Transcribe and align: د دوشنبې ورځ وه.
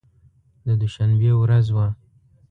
د 0.65 0.67
دوشنبې 0.81 1.31
ورځ 1.41 1.65
وه. 1.75 1.87